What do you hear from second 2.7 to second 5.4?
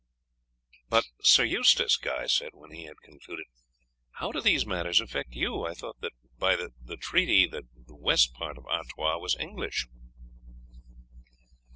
he had concluded, "how do these matters affect